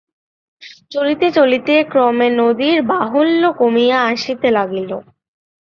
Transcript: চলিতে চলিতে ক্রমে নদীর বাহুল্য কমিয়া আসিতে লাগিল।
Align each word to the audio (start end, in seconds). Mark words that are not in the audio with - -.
চলিতে 0.91 1.27
চলিতে 1.37 1.73
ক্রমে 1.91 2.27
নদীর 2.39 2.77
বাহুল্য 2.91 3.43
কমিয়া 3.59 3.97
আসিতে 4.11 4.47
লাগিল। 4.57 4.91